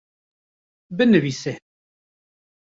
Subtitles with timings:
[0.97, 1.53] binivîse